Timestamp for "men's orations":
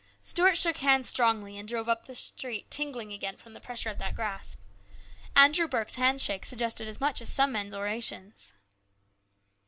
7.51-8.51